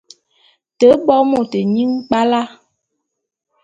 [0.77, 2.41] Te bo môt nyi nkpwala.